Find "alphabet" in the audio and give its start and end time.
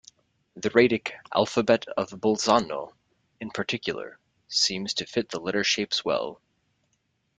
1.31-1.85